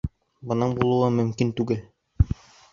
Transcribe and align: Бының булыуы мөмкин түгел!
Бының 0.51 0.73
булыуы 0.79 1.11
мөмкин 1.19 1.55
түгел! 1.61 2.35